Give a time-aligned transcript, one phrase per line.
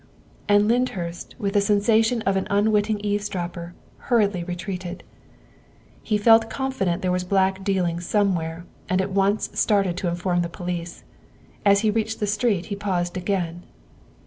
[0.49, 5.03] And Lyndhurst, with the sensation of an unwitting eavesdropper, hurriedly retreated.
[6.01, 10.49] He felt confident there was black dealing somewhere, and at once started to inform the
[10.49, 11.03] police.
[11.63, 13.61] As he reached the street he paused again.